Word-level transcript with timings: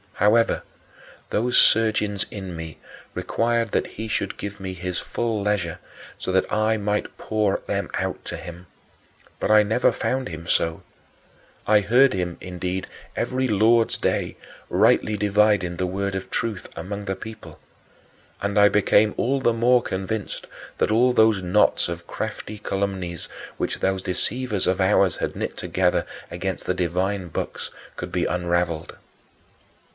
However, 0.13 0.61
those 1.31 1.57
surgings 1.57 2.25
in 2.29 2.55
me 2.55 2.77
required 3.15 3.71
that 3.71 3.85
he 3.87 4.07
should 4.07 4.37
give 4.37 4.59
me 4.59 4.73
his 4.73 4.99
full 4.99 5.41
leisure 5.41 5.79
so 6.17 6.31
that 6.31 6.51
I 6.51 6.77
might 6.77 7.17
pour 7.17 7.61
them 7.67 7.89
out 7.95 8.23
to 8.25 8.37
him; 8.37 8.67
but 9.39 9.49
I 9.51 9.63
never 9.63 9.91
found 9.91 10.29
him 10.29 10.45
so. 10.47 10.83
I 11.65 11.81
heard 11.81 12.13
him, 12.13 12.37
indeed, 12.39 12.85
every 13.15 13.47
Lord's 13.47 13.97
Day, 13.97 14.37
"rightly 14.69 15.17
dividing 15.17 15.77
the 15.77 15.87
word 15.87 16.13
of 16.13 16.29
truth" 16.29 16.67
among 16.75 17.05
the 17.05 17.15
people. 17.15 17.59
And 18.43 18.59
I 18.59 18.69
became 18.69 19.15
all 19.17 19.39
the 19.39 19.53
more 19.53 19.81
convinced 19.81 20.45
that 20.77 20.91
all 20.91 21.13
those 21.13 21.41
knots 21.41 21.89
of 21.89 22.07
crafty 22.07 22.59
calumnies 22.59 23.27
which 23.57 23.79
those 23.79 24.03
deceivers 24.03 24.67
of 24.67 24.79
ours 24.81 25.17
had 25.17 25.35
knit 25.35 25.57
together 25.57 26.05
against 26.29 26.65
the 26.65 26.75
divine 26.75 27.27
books 27.27 27.69
could 27.95 28.11
be 28.11 28.25
unraveled. 28.25 28.97